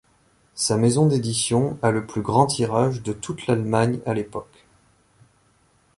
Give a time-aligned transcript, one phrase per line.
[0.55, 4.65] Sa maison d'édition a le plus grand tirage de toute l'Allemagne à l'époque.